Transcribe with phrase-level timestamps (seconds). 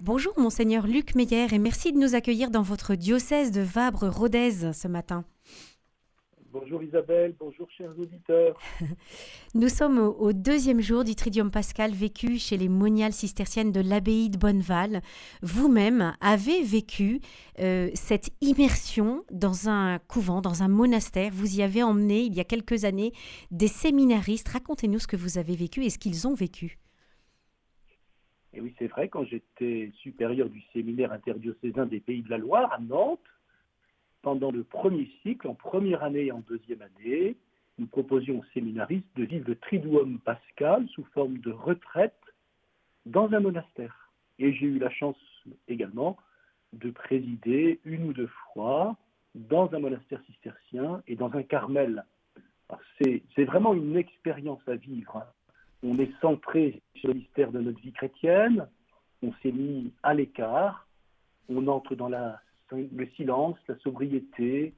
[0.00, 4.86] Bonjour monseigneur Luc Meyer et merci de nous accueillir dans votre diocèse de Vabre-Rodez ce
[4.86, 5.24] matin.
[6.52, 8.56] Bonjour Isabelle, bonjour chers auditeurs.
[9.56, 14.30] Nous sommes au, deuxième jour du Tridium Pascal vécu chez les moniales cisterciennes de l'abbaye
[14.30, 15.02] de Bonneval.
[15.42, 17.20] Vous-même avez vécu
[17.58, 21.32] euh, cette immersion dans un couvent, dans un monastère.
[21.34, 23.12] Vous y avez emmené il y a quelques années
[23.50, 24.48] des séminaristes.
[24.48, 26.78] Racontez-nous ce que vous avez vécu et ce qu'ils ont vécu.
[28.54, 32.72] Et oui, c'est vrai, quand j'étais supérieur du séminaire interdiocésain des Pays de la Loire
[32.72, 33.20] à Nantes,
[34.22, 37.36] pendant le premier cycle, en première année et en deuxième année,
[37.78, 42.18] nous proposions aux séminaristes de vivre le Triduum pascal sous forme de retraite
[43.06, 44.10] dans un monastère.
[44.38, 45.16] Et j'ai eu la chance
[45.68, 46.16] également
[46.72, 48.96] de présider une ou deux fois
[49.34, 52.04] dans un monastère cistercien et dans un carmel.
[53.00, 55.24] C'est vraiment une expérience à vivre.
[55.82, 55.88] Hein.
[55.88, 58.66] On est centré sur le mystère de notre vie chrétienne,
[59.22, 60.86] on s'est mis à l'écart,
[61.48, 64.74] on entre dans le silence, la sobriété,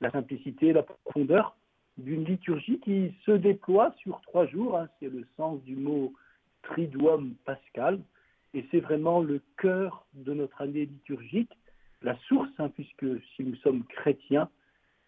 [0.00, 1.56] la simplicité, la profondeur
[1.96, 4.76] d'une liturgie qui se déploie sur trois jours.
[4.76, 4.88] Hein.
[4.98, 6.12] c'est le sens du mot
[6.62, 8.00] triduum pascal.
[8.54, 11.52] Et c'est vraiment le cœur de notre année liturgique,
[12.00, 14.48] la source, hein, puisque si nous sommes chrétiens,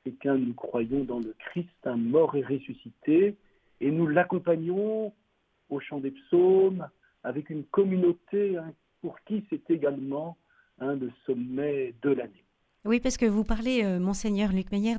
[0.05, 3.37] c'est qu'un nous croyons dans le Christ, un mort et ressuscité,
[3.81, 5.13] et nous l'accompagnons
[5.71, 6.87] au chant des psaumes,
[7.23, 10.37] avec une communauté hein, pour qui c'est également
[10.81, 12.45] le sommet de l'année.
[12.87, 14.97] Oui, parce que vous parlez, euh, monseigneur Luc Meyer,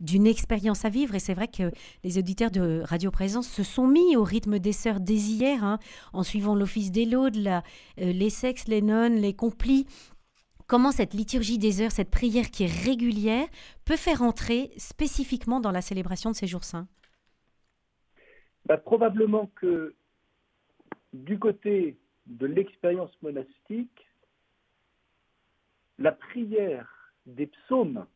[0.00, 1.70] d'une expérience à vivre, et c'est vrai que
[2.02, 5.78] les auditeurs de Radio Présence se sont mis au rythme des sœurs dès hier, hein,
[6.14, 7.58] en suivant l'office des laudes, la,
[8.00, 9.84] euh, les sexes, les nonnes, les complis.
[10.66, 13.46] Comment cette liturgie des heures, cette prière qui est régulière,
[13.84, 16.88] peut faire entrer spécifiquement dans la célébration de ces jours saints?
[18.64, 19.94] Bah, Probablement que
[21.12, 24.06] du côté de l'expérience monastique,
[25.98, 28.06] la prière des psaumes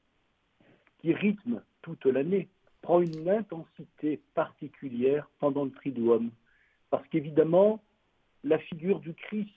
[1.00, 2.48] qui rythme toute l'année
[2.80, 6.30] prend une intensité particulière pendant le triduum.
[6.90, 7.82] Parce qu'évidemment,
[8.44, 9.50] la figure du Christ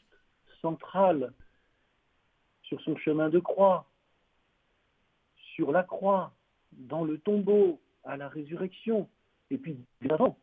[0.62, 1.34] centrale
[2.64, 3.86] sur son chemin de croix,
[5.56, 6.34] sur la croix,
[6.72, 9.10] dans le tombeau, à la résurrection,
[9.50, 9.78] et puis
[10.10, 10.38] avant,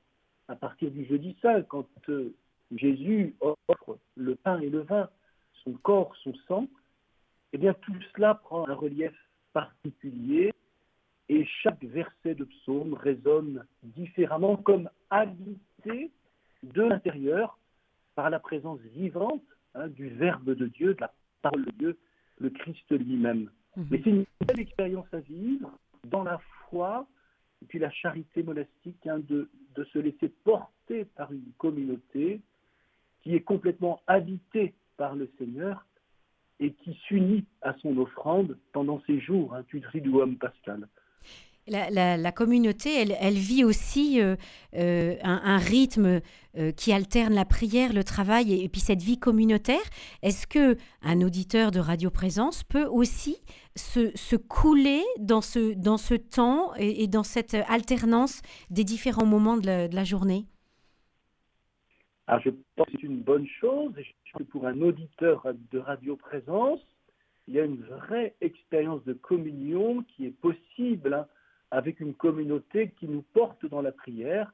[0.49, 2.35] à partir du jeudi saint, quand euh,
[2.77, 5.09] Jésus offre le pain et le vin,
[5.65, 6.69] son corps, son sang,
[7.53, 9.13] eh bien tout cela prend un relief
[9.53, 10.53] particulier
[11.29, 16.11] et chaque verset de psaume résonne différemment comme habité
[16.63, 17.59] de l'intérieur
[18.15, 19.43] par la présence vivante
[19.75, 21.13] hein, du Verbe de Dieu, de la
[21.43, 21.99] parole de Dieu,
[22.39, 23.51] le Christ lui-même.
[23.77, 23.87] Mhm.
[23.91, 25.71] Mais c'est une belle expérience à vivre
[26.05, 27.07] dans la foi
[27.63, 32.41] et puis la charité monastique hein, de, de se laisser porter par une communauté
[33.23, 35.87] qui est complètement habitée par le Seigneur
[36.61, 40.89] et qui s'unit à son offrande pendant ces jours hein, du Triduum pascal.
[41.69, 44.35] La, communauté, elle, vit aussi euh,
[44.75, 46.21] euh, un, rythme
[46.59, 49.83] euh, qui alterne la prière, le travail et, puis cette vie communautaire.
[50.23, 53.37] Est-ce que un auditeur de Radio Présence peut aussi
[53.77, 59.89] se, couler dans ce, dans ce temps et, dans cette alternance des différents moments de
[59.95, 60.47] la journée?
[62.27, 63.93] Alors, je pense que c'est une bonne chose.
[63.99, 66.81] Et je pense que pour un auditeur de Radio Présence,
[67.49, 71.27] il y a une vraie expérience de communion qui est possible hein,
[71.71, 74.53] avec une communauté qui nous porte dans la prière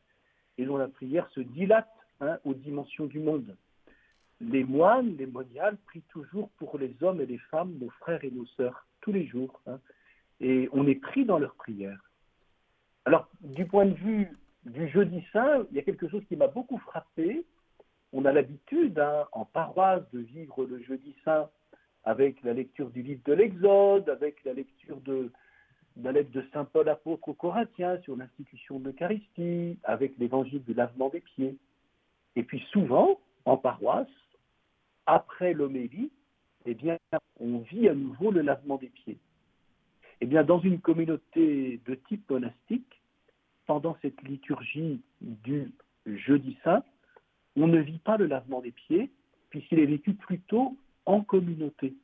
[0.56, 1.88] et dont la prière se dilate
[2.20, 3.54] hein, aux dimensions du monde.
[4.40, 8.30] Les moines, les moniales prient toujours pour les hommes et les femmes, nos frères et
[8.30, 9.60] nos sœurs, tous les jours.
[9.66, 9.78] Hein,
[10.40, 12.02] et on est pris dans leur prière.
[13.04, 14.28] Alors, du point de vue
[14.64, 17.44] du jeudi saint, il y a quelque chose qui m'a beaucoup frappé,
[18.12, 21.48] on a l'habitude hein, en paroisse de vivre le jeudi saint
[22.04, 25.30] avec la lecture du livre de l'Exode, avec la lecture de,
[26.02, 30.74] la lettre de Saint Paul apôtre aux Corinthiens sur l'institution de l'Eucharistie, avec l'évangile du
[30.74, 31.56] lavement des pieds.
[32.36, 34.06] Et puis souvent, en paroisse,
[35.06, 36.10] après l'homélie,
[36.66, 36.98] eh bien,
[37.41, 39.18] on vit à nouveau le lavement des pieds.
[40.21, 43.00] Eh bien, dans une communauté de type monastique,
[43.66, 45.72] pendant cette liturgie du
[46.06, 46.83] jeudi saint,
[47.63, 49.10] on ne vit pas le lavement des pieds,
[49.51, 50.77] puisqu'il est vécu plutôt
[51.07, 51.95] en communauté.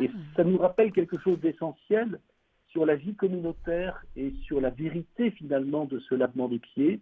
[0.00, 0.18] Et ah.
[0.36, 2.20] ça nous rappelle quelque chose d'essentiel
[2.68, 7.00] sur la vie communautaire et sur la vérité finalement de ce lavement des pieds.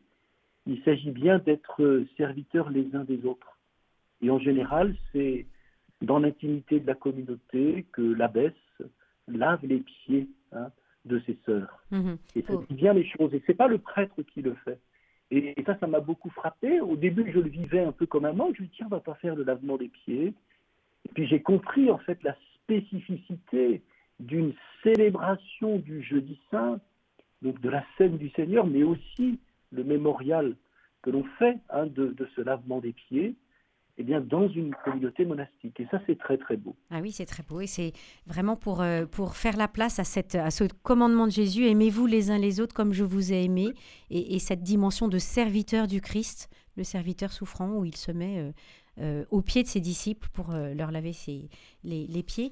[0.66, 3.58] Il s'agit bien d'être serviteurs les uns des autres.
[4.20, 5.46] Et en général, c'est
[6.02, 8.52] dans l'intimité de la communauté que l'abbesse
[9.26, 10.70] lave les pieds hein,
[11.04, 11.84] de ses sœurs.
[11.90, 12.18] Mhm.
[12.34, 13.32] Et ça dit bien les choses.
[13.34, 14.80] Et ce n'est pas le prêtre qui le fait.
[15.68, 16.80] Ça, ça m'a beaucoup frappé.
[16.80, 18.56] Au début, je le vivais un peu comme un manque.
[18.56, 20.32] Je me dis, tiens, on va pas faire le lavement des pieds.
[21.04, 23.82] Et puis j'ai compris en fait la spécificité
[24.18, 26.80] d'une célébration du jeudi saint,
[27.42, 29.38] donc de la scène du Seigneur, mais aussi
[29.70, 30.56] le mémorial
[31.02, 33.34] que l'on fait hein, de, ce lavement des pieds,
[34.00, 35.78] eh bien, dans une communauté monastique.
[35.80, 36.76] Et ça, c'est très, très beau.
[36.90, 37.60] Ah oui, c'est très beau.
[37.60, 37.92] Et c'est
[38.26, 42.06] vraiment pour, euh, pour faire la place à, cette, à ce commandement de Jésus, aimez-vous
[42.06, 43.68] les uns les autres comme je vous ai aimé,
[44.10, 48.52] et, cette dimension de serviteur du Christ, le serviteur souffrant, où il se met euh,
[49.00, 51.14] euh, au pied de ses disciples pour leur laver
[51.84, 52.50] les, pieds.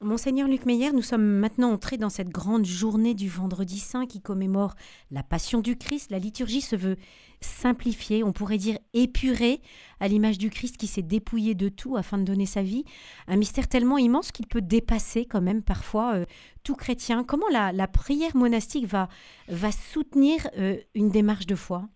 [0.00, 4.20] Monseigneur Luc Meyer, nous sommes maintenant entrés dans cette grande journée du Vendredi Saint qui
[4.20, 4.74] commémore
[5.10, 6.10] la Passion du Christ.
[6.10, 6.96] La liturgie se veut
[7.40, 9.60] simplifiée, on pourrait dire épurée,
[10.00, 12.84] à l'image du Christ qui s'est dépouillé de tout afin de donner sa vie.
[13.28, 16.24] Un mystère tellement immense qu'il peut dépasser quand même parfois euh,
[16.64, 17.24] tout chrétien.
[17.24, 19.08] Comment la, prière monastique va,
[19.72, 21.88] soutenir euh, une démarche de foi?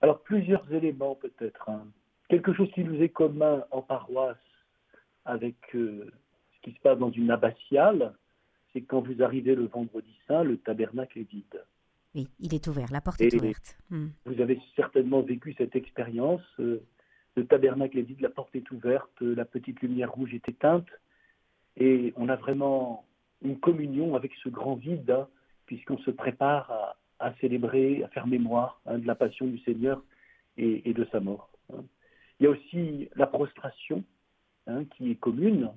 [0.00, 1.68] Alors plusieurs éléments peut-être.
[1.68, 1.86] Hein.
[2.28, 4.36] Quelque chose qui nous est commun en paroisse
[5.24, 6.10] avec euh,
[6.54, 8.14] ce qui se passe dans une abbatiale,
[8.72, 11.64] c'est quand vous arrivez le vendredi saint, le tabernacle est vide.
[12.14, 13.76] Oui, il est ouvert, la porte est ouverte.
[13.90, 14.08] Hmm.
[14.24, 16.42] Vous avez certainement vécu cette expérience.
[16.60, 16.82] Euh,
[17.36, 20.88] le tabernacle est vide, la porte est ouverte, la petite lumière rouge est éteinte,
[21.76, 23.04] et on a vraiment
[23.42, 25.28] une communion avec ce grand vide, hein,
[25.66, 26.96] puisqu'on se prépare à,
[27.40, 30.02] célébrer, à faire mémoire hein, de la passion du Seigneur
[30.56, 31.50] et, de sa mort.
[32.38, 34.04] Il y a aussi la prostration,
[34.68, 35.70] Hein, qui est commune,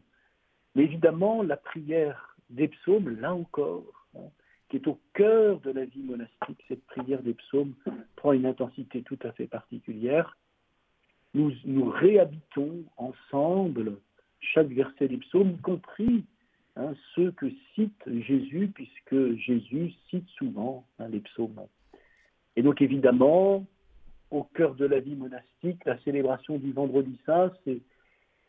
[0.74, 4.31] mais évidemment la prière des psaumes, là encore, hein,
[4.68, 7.75] qui est au cœur de la vie monastique, cette prière des psaumes
[8.15, 10.36] prend une intensité tout à fait particulière.
[11.36, 13.97] Nous, nous réhabitons ensemble
[14.39, 16.25] chaque verset des psaumes, y compris
[16.80, 21.68] hein, ceux que cite Jésus, puisque Jésus cite souvent les psaumes.
[22.56, 23.66] Et donc évidemment,
[24.31, 27.81] au cœur de la vie monastique, la célébration du vendredi saint, c'est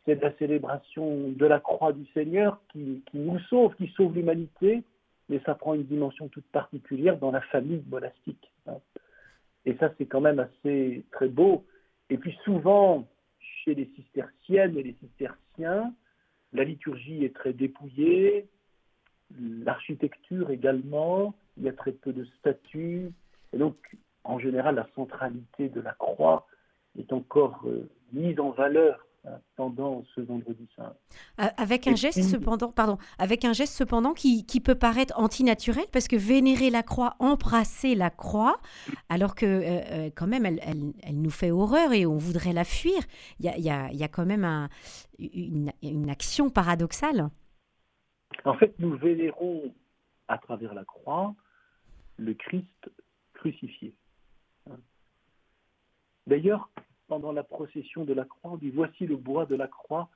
[0.07, 4.83] la célébration de la croix du Seigneur qui, nous sauve, qui sauve l'humanité,
[5.29, 8.51] mais ça prend une dimension toute particulière dans la famille monastique.
[8.67, 8.79] Hein.
[9.67, 11.65] Et ça, c'est quand même assez très beau.
[12.09, 13.07] Et puis souvent,
[13.65, 15.93] chez les cisterciennes et les cisterciens,
[16.53, 18.47] la liturgie est très dépouillée,
[19.39, 23.11] l'architecture également, il y a très peu de statues,
[23.53, 23.77] et donc
[24.25, 26.47] en général la centralité de la croix
[26.99, 29.07] est encore euh, mise en valeur
[29.57, 30.95] pendant ce vendredi saint.
[31.37, 36.09] Avec un geste cependant, pardon, avec un geste cependant qui, qui, peut paraître antinaturel parce
[36.09, 38.59] que vénérer la croix, embrasser la croix,
[39.09, 42.53] alors que euh, euh, quand même elle, elle, elle, nous fait horreur et on voudrait
[42.53, 43.01] la fuir.
[43.39, 44.69] Il y a, y a, y a quand même un,
[45.19, 47.29] une, une, action paradoxale.
[48.45, 49.75] En fait, nous vénérons
[50.29, 51.35] à travers la croix
[52.17, 52.91] le Christ
[53.35, 53.95] crucifié.
[56.27, 56.71] D'ailleurs,
[57.11, 60.09] pendant la procession de la croix, on dit voici le bois de la croix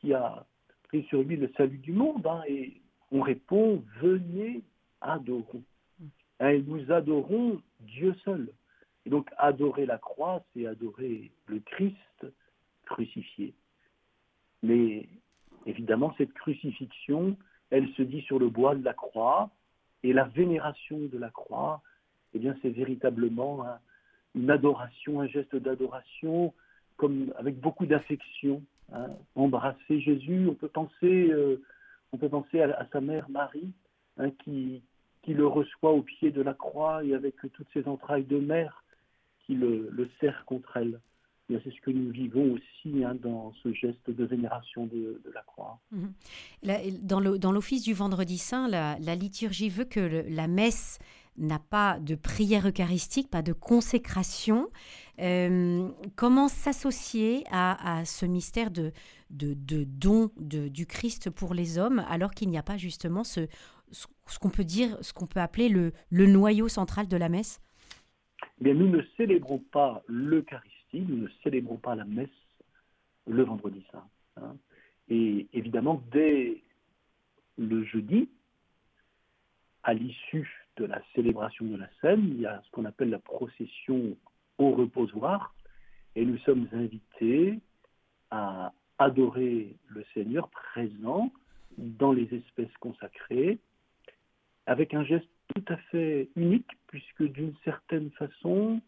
[0.00, 0.44] qui a
[0.88, 2.26] pris sur lui le salut du monde.
[2.26, 4.60] Hein, et on répond venez,
[5.00, 5.62] adorons.
[6.40, 8.48] Hein, et nous adorons Dieu seul.
[9.06, 12.26] Et donc adorer la croix, c'est adorer le Christ
[12.86, 13.54] crucifié.
[14.64, 15.08] Mais
[15.64, 17.36] évidemment, cette crucifixion,
[17.70, 19.48] elle se dit sur le bois de la croix,
[20.02, 21.82] et la vénération de la croix,
[22.34, 23.78] eh bien, c'est véritablement un,
[24.34, 26.52] une adoration, un geste d'adoration,
[26.96, 28.62] comme avec beaucoup d'affection.
[28.92, 29.08] Hein.
[29.34, 31.62] Embrasser Jésus, on peut penser, euh,
[32.12, 33.72] on peut penser à, sa mère Marie,
[34.18, 34.82] hein, qui,
[35.22, 38.84] qui le reçoit au pied de la croix et avec toutes ses entrailles de mère,
[39.46, 41.00] qui le, le serre contre elle.
[41.64, 45.78] C'est ce que nous vivons aussi hein, dans ce geste de vénération de, la croix.
[45.90, 46.12] Mhm.
[47.02, 50.98] dans l'office du vendredi saint, la, liturgie veut que la messe
[51.36, 54.68] n'a pas de prière eucharistique, pas de consécration.
[55.20, 58.92] Euh, comment s'associer à, ce mystère de,
[59.30, 63.46] don du Christ pour les hommes alors qu'il n'y a pas justement ce,
[64.40, 67.60] qu'on peut dire, ce qu'on peut appeler le, le, noyau central de la messe?
[68.60, 72.28] Eh Bien, nous ne célébrons pas l'Eucharistie, nous ne célébrons pas la messe
[73.26, 74.04] le vendredi saint.
[74.36, 74.56] Hein.
[75.08, 76.62] Et évidemment, dès
[77.58, 78.28] le jeudi,
[79.82, 83.18] à l'issue de la célébration de la scène, il y a ce qu'on appelle la
[83.18, 84.16] procession
[84.58, 85.54] au reposoir,
[86.14, 87.58] et nous sommes invités
[88.30, 91.32] à adorer le Seigneur présent
[91.78, 93.58] dans les espèces consacrées,
[94.66, 98.80] avec un geste tout à fait unique, puisque d'une certaine façon,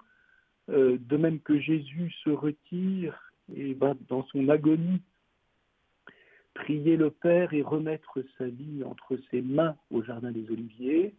[0.71, 3.19] euh, de même que Jésus se retire
[3.55, 5.03] et va dans son agonie
[6.55, 11.15] prier le Père et remettre sa vie entre ses mains au Jardin des Oliviers,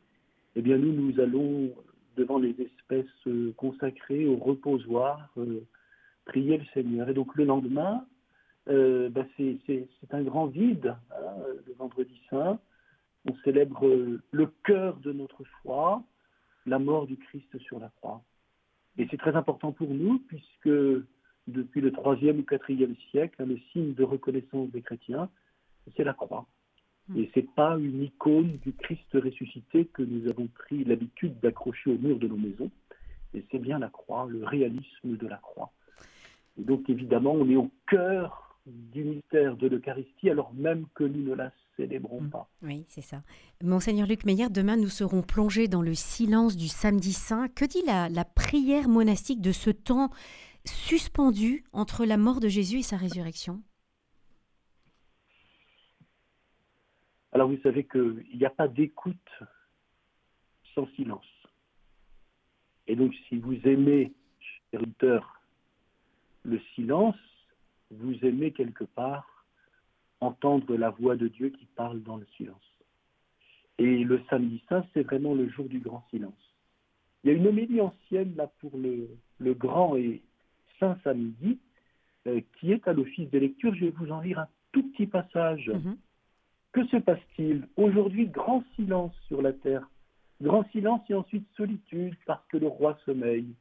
[0.56, 1.74] eh bien nous, nous allons
[2.16, 5.66] devant les espèces euh, consacrées au reposoir, euh,
[6.26, 7.10] priait le Seigneur.
[7.10, 8.06] Et donc le lendemain,
[8.70, 11.36] euh, bah, c'est un grand vide, hein,
[11.68, 12.60] le vendredi saint.
[13.26, 13.88] On célèbre
[14.32, 16.04] le cœur de notre foi,
[16.66, 18.22] la mort du Christ sur la croix.
[18.98, 20.70] Et c'est très important pour nous, puisque
[21.48, 25.30] depuis le troisième ou quatrième siècle, hein, le signe de reconnaissance des chrétiens,
[25.96, 26.46] c'est la croix.
[27.10, 27.20] Hmm.
[27.20, 31.98] Et c'est pas une icône du Christ ressuscité que nous avons pris l'habitude d'accrocher au
[31.98, 32.72] mur de nos maisons,
[33.34, 35.72] et c'est bien la croix, le réalisme de la croix.
[36.58, 41.24] Et donc évidemment, on est au cœur du mystère de l'Eucharistie, alors même que nous
[41.24, 42.30] ne la célébrons hmm.
[42.30, 42.50] pas.
[42.64, 43.22] Oui, c'est ça.
[43.64, 47.48] Monseigneur Luc Meyer, demain nous serons plongés dans le silence du samedi saint.
[47.50, 50.10] Que dit la, la prière monastique de ce temps
[50.66, 53.62] suspendu entre la mort de Jésus et sa résurrection
[57.32, 59.30] Alors vous savez qu'il n'y a pas d'écoute
[60.74, 61.26] sans silence.
[62.88, 64.14] Et donc si vous aimez,
[64.72, 65.42] cher auditeur,
[66.44, 67.16] le silence,
[67.92, 69.46] vous aimez quelque part
[70.22, 72.62] entendre la voix de Dieu qui parle dans le silence.
[73.78, 76.34] Et le samedi saint, c'est vraiment le jour du grand silence.
[77.24, 80.22] Il y a une homélie ancienne là pour le, grand et
[80.80, 81.60] saint samedi
[82.28, 83.74] euh, qui est à l'office de lecture.
[83.76, 85.70] Je vais vous en lire un tout petit passage.
[85.70, 85.96] Mm-hmm.
[86.74, 87.68] Que se passe-t-il?
[87.78, 89.88] Aujourd'hui, grand silence sur la terre.
[90.42, 93.56] Grand silence et ensuite solitude parce que le roi sommeille.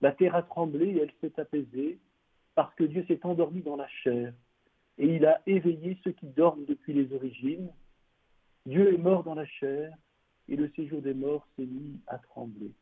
[0.00, 1.98] La terre a tremblé et elle s'est apaisée
[2.54, 4.32] parce que Dieu s'est endormi dans la chair
[4.98, 7.70] et il a éveillé ceux qui dorment depuis les origines.
[8.66, 9.96] Dieu est mort dans la chair
[10.48, 12.72] et le séjour des morts s'est mis à trembler.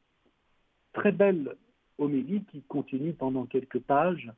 [0.93, 1.57] Très belle
[1.99, 4.31] homélie qui continue pendant quelques pages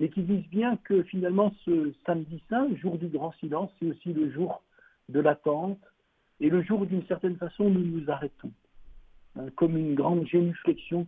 [0.00, 4.12] et qui disent bien que finalement ce samedi saint, jour du grand silence, c'est aussi
[4.12, 4.62] le jour
[5.08, 5.80] de l'attente
[6.40, 8.52] et le jour d'une certaine façon nous nous arrêtons,
[9.36, 11.06] hein, comme une grande génuflexion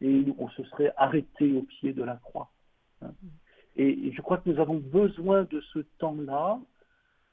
[0.00, 2.50] et on se serait arrêté au pied de la croix.
[3.02, 3.12] Hein.
[3.76, 6.58] Et, je crois que nous avons besoin de ce temps-là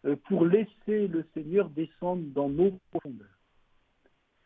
[0.05, 3.27] euh, pour laisser le Seigneur descendre dans nos profondeurs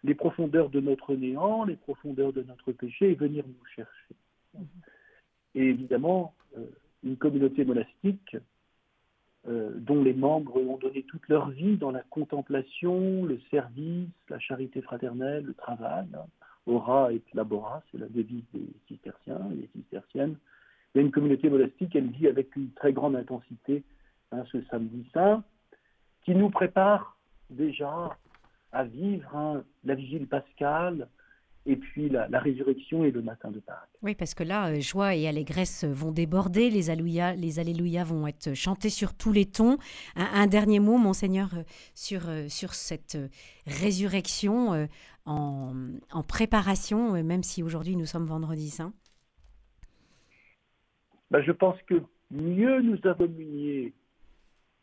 [0.04, 4.16] les profondeurs de notre néant, les profondeurs de notre péché et venir nous chercher.
[5.56, 6.66] Et évidemment, euh,
[7.04, 8.38] une communauté monastique
[9.48, 14.40] euh, dont les membres ont donné toute leur vie dans la contemplation, le service, la
[14.40, 16.08] charité fraternelle, le travail.
[16.14, 16.26] Hein.
[16.66, 20.36] Ora et labora, c'est la devise des cisterciens et des cisterciennes.
[20.94, 23.84] Il y a une communauté monastique, elle vit avec une très grande intensité
[24.34, 25.44] hein, ce samedi saint,
[26.26, 27.18] qui nous prépare
[27.50, 28.18] déjà
[28.72, 31.08] à vivre hein, la vigile pascale,
[31.68, 33.90] et puis la, résurrection et le matin de Pâques.
[34.02, 38.26] Oui, parce que là, euh, joie et allégresse vont déborder, les, alléluia, les alléluia vont
[38.26, 39.78] être chantés sur tous les tons.
[40.16, 43.18] Un, dernier mot, monseigneur, euh, sur, euh, sur cette
[43.68, 44.88] résurrection
[45.26, 45.74] en,
[46.12, 48.94] en, préparation, même si aujourd'hui nous sommes vendredi saint.
[51.32, 53.94] Ben, je pense que mieux nous abomeniez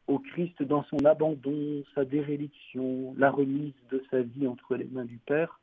[0.07, 5.05] au Christ dans son abandon, sa déréliction, la remise de sa vie entre les mains
[5.05, 5.61] du Père,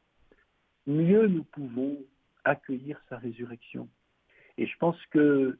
[0.87, 1.97] mieux nous pouvons
[2.43, 3.87] accueillir sa résurrection.
[4.57, 5.57] Et je pense que,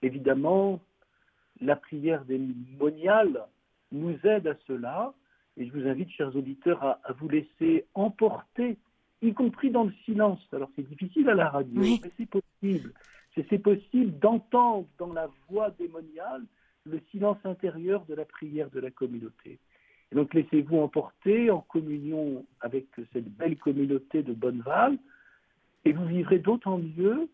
[0.00, 0.80] évidemment,
[1.60, 2.40] la prière des
[2.78, 3.46] moniales
[3.92, 5.12] nous aide à cela.
[5.56, 8.78] Et je vous invite, chers auditeurs, à, vous laisser emporter,
[9.20, 10.40] y compris dans le silence.
[10.52, 12.92] Alors c'est difficile à la radio, mais c'est possible.
[13.34, 16.44] C'est possible d'entendre dans la voix démoniale
[16.84, 19.58] le silence intérieur de la prière de la communauté.
[20.10, 24.98] Et donc laissez-vous emporter en communion avec cette belle communauté de Bonneval
[25.84, 27.28] et vous vivrez d'autant mieux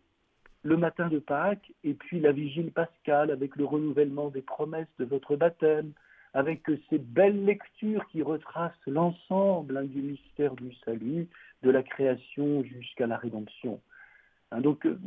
[0.63, 5.05] le matin de Pâques et puis la vigile pascale avec le renouvellement des promesses de
[5.05, 5.93] votre baptême,
[6.35, 11.29] avec ces belles lectures qui retracent l'ensemble hein, du mystère du salut,
[11.63, 13.81] de la création jusqu'à la rédemption.
[14.51, 14.99] Hein, donc euh,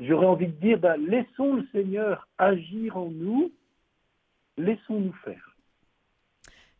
[0.00, 3.52] j'aurais envie de dire, ben, laissons le Seigneur agir en nous,
[4.56, 5.54] laissons-nous faire.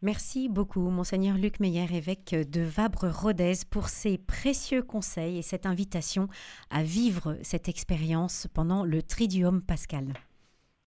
[0.03, 6.29] Merci beaucoup, Monseigneur Luc Meyer, évêque de Vabre-Rodez, pour ces précieux conseils et cette invitation
[6.69, 10.13] à vivre cette expérience pendant le Triduum pascal.